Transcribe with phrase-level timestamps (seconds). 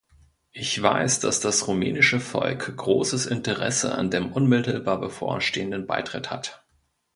[0.51, 6.65] Ich weiß, dass das rumänische Volk großes Interesse an dem unmittelbar bevorstehenden Beitritt hat.